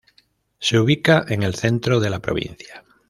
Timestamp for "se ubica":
0.57-1.25